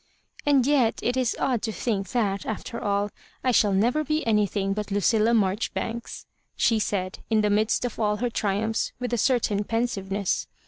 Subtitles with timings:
[0.25, 3.11] '* And yet it is odd to think that, after all,
[3.43, 8.15] I never shall be anything but Lucilla Marjoribanks," she said, in ti^e midst of all
[8.17, 10.47] her triumphs, with a certain pensiveness.